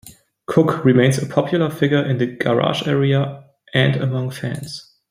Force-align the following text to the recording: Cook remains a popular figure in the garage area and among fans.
Cook 0.47 0.83
remains 0.83 1.19
a 1.19 1.27
popular 1.27 1.69
figure 1.69 2.03
in 2.03 2.17
the 2.17 2.25
garage 2.25 2.87
area 2.87 3.43
and 3.71 3.97
among 3.97 4.31
fans. 4.31 4.95